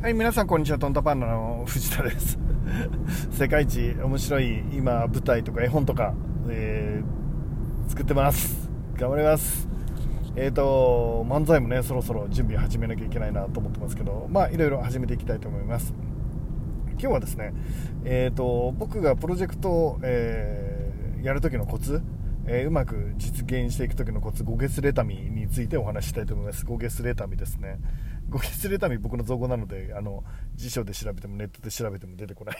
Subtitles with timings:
[0.00, 0.78] はい、皆さんこんにちは。
[0.78, 2.38] トントパンダの藤田です。
[3.32, 6.14] 世界一面白い今舞台とか絵本とか、
[6.48, 8.70] えー作ってます。
[8.96, 9.68] 頑張ります。
[10.36, 15.92] えっ、と漫才もねそろそろ準備始めなきゃいけないなと思ってますけど、まあいろいろ始めていきたいと思います。
[16.90, 17.52] 今日はですね、
[18.04, 20.78] えー、と僕がプロジェクトを、えー
[21.24, 22.00] やる時のコツ、
[22.46, 27.78] えうまく実現していく時のコツ5月レタミについてお話ししたいと思います5月レタミですね
[28.30, 30.22] 5月レタミ僕の造語なのであの
[30.54, 32.56] 辞書で調べてもネットで調べても出てこない。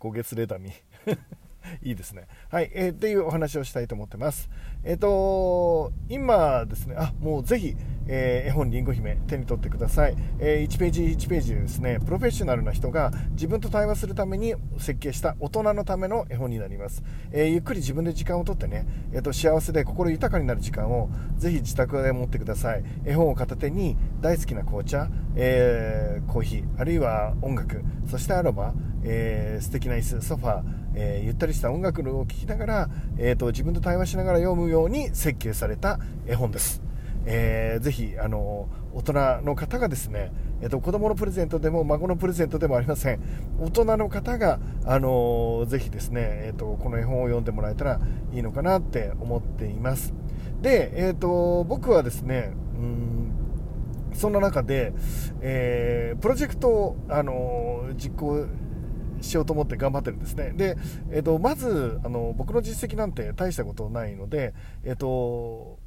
[0.00, 0.72] 5月レタミ
[1.82, 2.26] いいですね。
[2.50, 4.48] はい、えーっていうお話をしたいと思ってます。
[4.84, 10.16] えっ、と今ですね、あ、もうぜひ、えー絵本りんご姫手に取ってください。
[10.38, 17.02] え1ページ1ページですね、プロフェッショナルな人が自分と対話するために設計した大人のための絵本になります。
[17.32, 22.84] えーゆっくり自分で時間をとってね、えっ、と幸せで心豊かになる時間をぜひ自宅で持ってください。
[23.04, 28.74] 絵本を片手に大好きな紅茶、えーコーヒー、あるいは音楽、そしてアロマ、
[29.04, 30.62] えー素敵な椅子、ソファー、
[30.98, 36.82] えーゆったりした音楽を聴きながら、えーと自分と対話しながら読むように設計された絵本です。
[37.24, 43.20] えーぜひあの大人の方がですね、えー、と子供のプレゼントでも孫のプレゼントでもありません
[43.60, 48.00] 大人の方があのぜひですね、えー、とこの絵本を読んでもらえたら
[48.32, 50.14] いいのかなって思っています
[50.62, 53.18] で、えー、と僕はですねうん
[54.14, 54.92] そんな中で、
[55.42, 58.48] えープロジェクトを、あの実行
[59.20, 60.52] しようと思って頑張ってるんですね。
[60.56, 60.76] で、
[61.10, 65.78] えっ、と、まず、あの、僕の実績なんて大したことないので、えっ、と、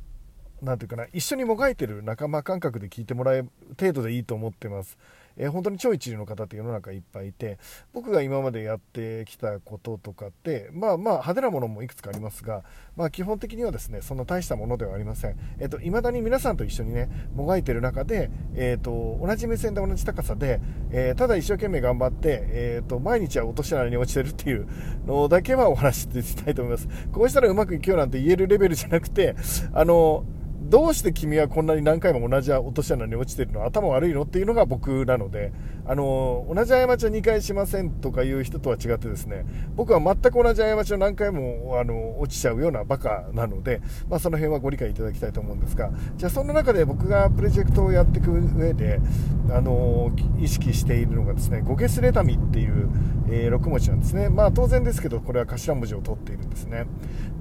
[0.61, 4.97] なんていうかな、一緒にもがいてる仲間感覚で聞いてもらえる程度でいいと思ってます。
[5.41, 7.57] えー本当に超一流の方って世の中いっぱいいて、
[7.93, 12.63] 僕が今までやってきたこととかって、まあまあ派手なものもいくつかありますが、
[12.95, 15.37] まあ基本的にはですね、そんな大したものではありません。
[15.59, 24.67] えっ、と、未だに皆さんと一緒にね、もがいてる中で、えっ、と、同じ目線で同じ高さで、えただ一生懸命頑張って、えっ、と、毎日は落とし穴に落ちてるっていう
[25.07, 26.87] のだけはお話ししたいと思います。
[27.11, 29.35] こうしたらうまくいくよなんて言えるレベルじゃなくて、
[29.73, 30.23] あの、
[30.71, 35.51] どうして君はこんなに何回も同じ落とし穴に落ちてるの頭悪いのっていうのが僕なので
[35.85, 39.45] あの同じ過ちを2回しませんとかいう人とは違ってですね
[39.75, 49.01] 僕は全く同じ過ちを何回もあの落ちちゃうようなバカなので、まあ、その辺はご理解いただきたいと思うんですがじゃあそんな中で僕がプロジェクトをやっていく上で
[49.49, 52.89] あの意識しているのがですねゴゲスレタミっていう、
[53.29, 54.29] えー6文字なんですね。
[54.29, 56.85] まあ当然ですけどこれは頭文字を取っているんですね。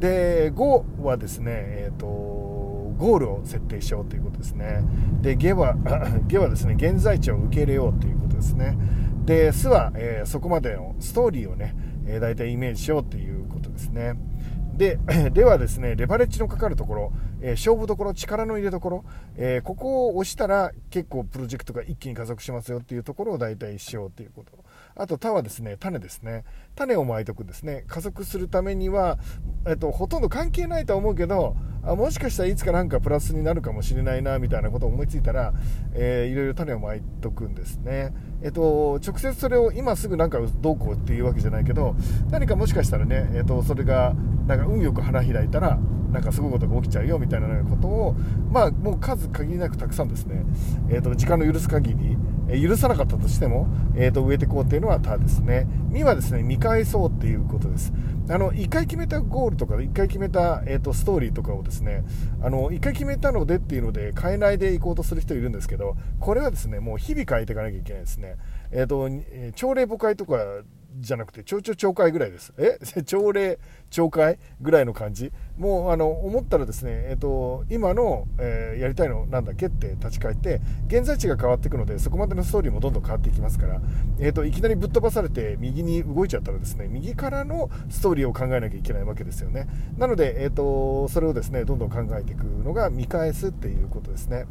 [0.01, 2.50] で5はですねえっ、と
[3.01, 4.83] ゴールを設定しようということですね。
[5.23, 5.75] で、ゲは、
[6.29, 8.77] ゲはですね、現在地を受け入れようということですね。
[9.25, 11.75] で、スは、えーそこまでのストーリーをね、
[12.07, 14.15] えー大体イメージしようということですね。
[14.77, 14.99] で、
[15.33, 19.05] ではですね、レバレッジのかかるところ、えー勝負どころ、力の入れどころ、
[19.37, 24.63] えーここを押したら結構プロジェクトが一気に加速しますよっていうところを大体しようということ。
[24.97, 26.45] あと、他はですね、種ですね。
[26.75, 27.85] 種をまいとくんですね。
[27.89, 29.19] 加速するためには、
[29.67, 35.55] えっと、ほとんど関係ないとは思うけど、あもしかしたらいつかなんかプラスになるかもしれないな、みたいなことを思いついたら、
[35.95, 38.15] えーいろいろ種をまいとくんですね。
[38.43, 41.95] えっと、直接それを今すぐなんかどうこうっていうわけじゃないけど、
[42.31, 44.15] 何かもしかしたらね、えっと、それが、
[44.47, 45.79] なんか運よく花開いたら、
[46.11, 48.17] なんかすごいことが起きちゃうよみたいなことを、
[48.51, 50.45] まあ、もう数限りなくたくさんですね、
[50.91, 52.19] えっと、時間の許す限り、
[52.59, 55.67] 許さなかったとしても、えっと、植えていこうっていうのは他ですね。
[55.91, 57.93] 2はですね、見返そうっていうことです。
[58.29, 62.05] あの、1回決めたゴールとか、1回決めた、えっと、ストーリーとかをですね、
[62.43, 68.37] あの、1回決めたのでっていうので変えないでいこうとする人いるんですけど、これはですね、もう日々変えていかなきゃいけないですね。
[68.71, 69.09] えっと、
[69.55, 70.39] 朝礼母会とか、
[70.99, 72.53] じゃなくて、町長町会ぐらいです。
[72.59, 72.79] え？
[73.05, 73.59] 朝礼
[73.91, 75.33] 町会ぐらいの感じ？
[75.59, 83.81] もう、あの、思ったらですね、えっ、と、今の、えーやりたいのなんだっけって立ち返って、現在地が変わっていくので、そこまでのストーリーもどんどん変わっていきますから、
[84.19, 89.69] えっ、と、いきなりぶっ飛ばされて、右に動いちゃったらですね、右からのストーリーを考えなきゃいけないわけですよね。
[89.99, 94.47] なので、えっ、と、それをですね、どんどん考えていくのが見返すっていうことですね。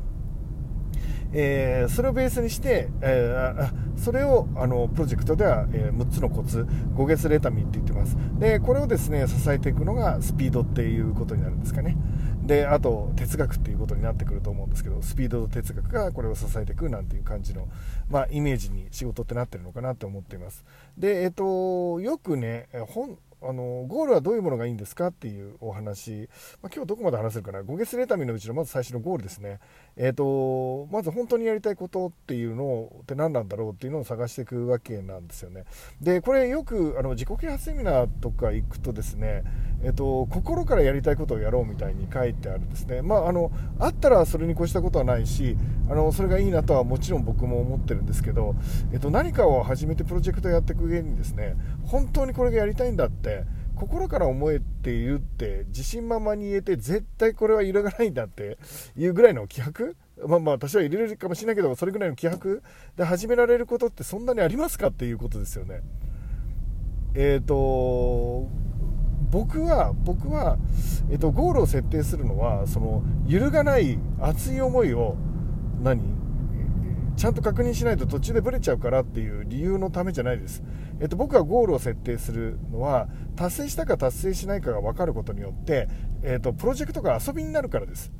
[1.33, 6.65] えーそれをベースにして、えーあそれをあのプロジェクトでは、え6つのコツ
[6.95, 8.17] 5月レタミって言ってます。
[8.39, 11.97] でこれをですね支えていくのがスピードっていうことになるんですかね。
[12.43, 17.67] であと哲学っていうことになってくると思うんですけどスピードと哲学がこれを支えていくなんていう感じの、
[18.09, 20.65] まあ、イメージに仕事ってなってるのかなと思っています。
[20.97, 26.27] でえっ、とよくね本あのゴールはどういうものがいいんですかっていうお話、
[26.61, 27.61] まあ、今日どこまで話せるかな。
[27.61, 29.59] 5月レタミのうちのまず最初のゴールですね、
[30.01, 35.65] えーと、まず本当にやりたいことっていうのって何なんだろうっていうのを探していくわけなんですよね。
[35.99, 39.43] でこれよくあの自己啓発セミナーとか行くとですね、
[39.83, 43.01] えーと、心からやりたいことをやろうみたいに書いてあるんですね。
[43.01, 45.57] まあ、あのあったらそれに越したことはないし
[45.89, 48.55] あのそれがいいなとはもちろん僕も思ってるんですけど、
[48.93, 53.43] えーと、何かを始めてプロジェクトをやっていく上にですね本当にこれがやりたいんだって
[53.79, 58.57] 心から思えているって自信満々に言えて絶対これは揺るがないんだって
[58.97, 59.95] いうぐらいの気迫？
[60.27, 62.61] まあまあ私は入れるかもしれないけどそれぐらいの気迫
[62.97, 65.81] で始められることってそんなにありますかっていうことですよね。
[67.15, 68.49] えっ、ー、と
[69.31, 70.57] 僕は僕は、
[71.09, 75.15] えーと、ゴールを設定するのはその揺るがない熱い思いを
[75.81, 76.18] 何？
[77.19, 80.63] ちゃんと確認しないと途中でブレちゃうからっていう理由のためじゃないです、
[81.01, 85.89] えっと、僕がゴールを設定するのは達成したか達成しないかが分かることによって、
[86.23, 88.13] えっと、プロジェクトが遊びになるからです。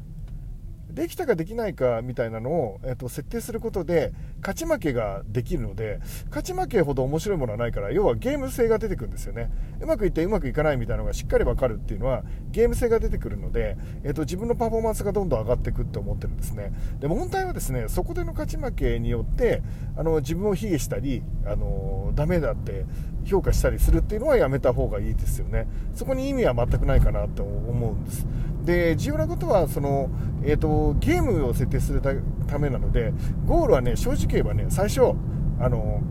[0.92, 6.00] できたかできないかみたいなのを、えっと、設定することで勝ち負けができるので
[6.30, 9.52] 勝ち負けほど面白いものはないから要はゲーム性が出てくるんですよね。
[9.82, 16.74] うまくいってうまくいかないみたいなのがしっかり分かるっていうのはゲーム性が出てくるので、えっと、自分のパフォーマンスがどんどん上がっていくって思ってるんですね。
[17.00, 19.62] でも問題はですねそこでの勝ち負けによって
[19.96, 22.86] あの自分を卑下したりあのダメだって
[23.26, 25.68] 評価したりするっていうのはやめた方がいいですよね。
[25.94, 28.26] そこに意味は全くないかなと思うんです。
[28.66, 30.10] で重要なことはその、
[30.44, 32.02] えーと、ゲームを設定する
[32.48, 33.14] ためなので
[33.46, 35.14] ゴールはね正直言えばね最初
[35.60, 36.02] あの、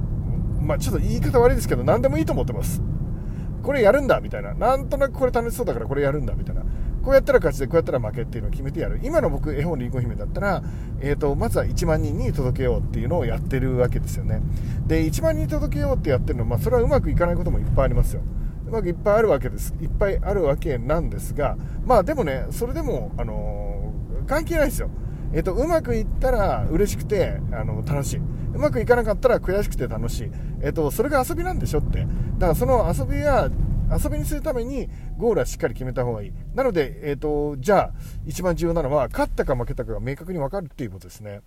[0.60, 2.82] まあ、ちょっと言い方悪いですけど何でもいいと思ってます。
[3.62, 4.54] これやるんだみたいな。
[4.54, 6.62] なんとなくこれ楽しそうだからこれやるんだみたいな。
[7.02, 9.00] こうやったら勝ちでこうやったら負けっていうのを決めてやる。
[9.02, 10.62] 今の僕絵本リンゴ姫だったら、
[11.00, 14.40] えーと、まずは1万人に届けようっていうのをやってるわけですよね。
[14.86, 18.22] で1万人に届けようってやってるのは、まあ、それはうまくいかないこともいっぱいありますよ。
[18.66, 19.74] うまくいっぱいあるわけです。
[19.81, 23.68] いっぱいあるわけなんですがまあでもねそれでも、あのー、
[24.28, 24.90] 関係ないですよ
[25.32, 28.16] えっ、と、うまくいったら嬉しくて、あの、楽しい。
[28.19, 30.30] うまくいかなかったら悔しくて楽しい。
[30.62, 32.00] えっ、と、それが遊びなんでしょって。
[32.00, 33.50] だからその遊びは、
[33.90, 34.88] 遊びにするために
[35.19, 36.32] ゴールはしっかり決めた方がいい。
[36.54, 37.92] なので、えっ、と、じゃあ、
[38.26, 41.40] 一番重要なのは、勝ったか負けたかが明確に分かるっていうことですね。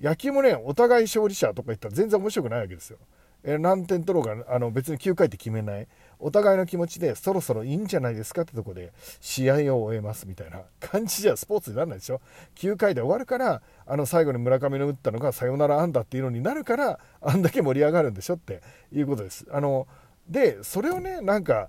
[0.00, 2.98] 野球もね、お互い勝利者とか言ったら全然面白くないわけですよ。
[3.44, 5.86] え何点取ろうがあの別に9回って決めない。
[6.18, 12.20] お互いの気持ちでそろそろいいんじゃないですかってとこで試合を終えますみたいな感じじゃスポーツにならないでしょ。
[12.56, 18.62] 9回で終わるからあの最後に村上の打ったのがサヨナラ安打っていうのになるからあんだけ盛り上がるんでしょって
[18.92, 19.46] いうことです。
[19.50, 19.86] あの
[20.28, 21.68] でそれをねなんか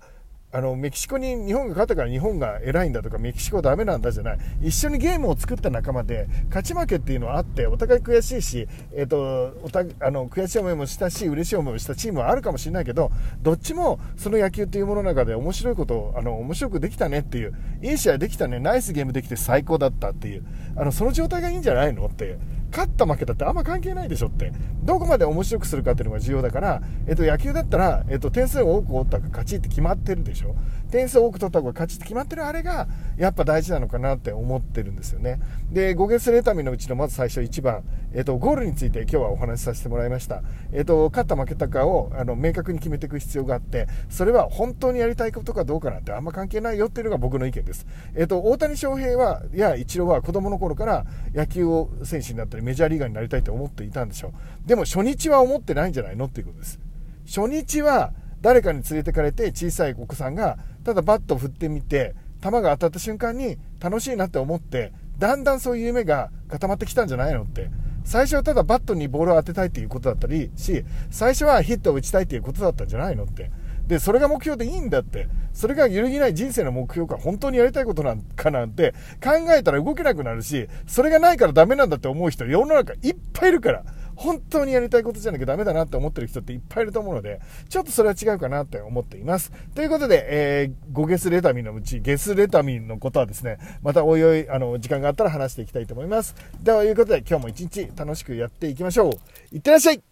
[0.56, 4.38] あのメキシコに日本が勝ったから日本が偉いんだとかメキシコダメなんだじゃない。
[4.62, 13.10] 一緒にゲームを作った仲間で勝ち負けっていうのはあってお互い悔しいし、えーと、おたあの悔しい思いもしたし嬉しい思いをしたチームはあるかもしれないけど
[13.42, 22.38] どっちもその野球っていうものの中で面白いことをあの面白くできたねっていういい試合できたねナイスゲームできて最高だったっていうあのその状態がいいんじゃないのって
[22.76, 24.52] 勝った負けたってあんま関係ないでしょって。
[24.82, 30.54] どこまで面白くするかっていうのが重要だから、えっと、野球だったら、えっと、点数を多く取ったか勝ちって決まってるでしょ。
[30.90, 32.86] 点数を多く取った方が勝ちって決まってるあれが、
[33.16, 35.40] やっぱ大事なのかなって思ってるんですよね。
[35.72, 37.82] で、5月レタミのうちのまず最初1番、
[38.14, 40.42] えっと、ゴールについて今日はお話しさせてもらいました。
[40.72, 47.86] えっと、勝った負けたかを、あの、明確に決めていく必要があって、それは本当にやりたいことかどうかなんてあんま関係ないよっていうのが僕の意見です。
[48.14, 54.68] えっと、大谷翔平は、や、イチローは子供の頃から野球を選手になったりメジャーリーガーになりたいと思っていたんでしょう。
[54.68, 56.80] でも初日は思ってないんじゃないのっていうことです。
[57.26, 67.70] 初日は誰かに連れてかれて小さいお子さんがただバットを振ってみて球が当たった瞬間に楽しいなって思ってだんだんそういう夢が固まってきたんじゃないのって
[68.06, 73.50] 最初はただバットにボールを当てたいっていうことだったりし最初はヒットを打ちたいっていうことだったんじゃないのって
[73.86, 75.28] で、それが目標でいいんだって。
[75.52, 83.84] それが揺るぎない人生の目標か、本当にやりたいことなんかなんて考えたら動けなくなるし、それがないからダメなんだって思う人、世の中いっぱいいるから。
[84.16, 89.52] 本当にやりたいことじゃなきゃダメだなって思ってる人っていっぱいいると思うので、ちょっとそれは違うかなって思っています。
[89.74, 96.34] ということで、えー、5ゲスレタミンのうち、ゲスレタミンのことはですね、またおいおい、あの、時間があったら話していきたいと思います。
[96.62, 99.54] では、いうことで、今日も一日楽しくやっていきましょう。
[99.54, 100.02] いってらっしゃい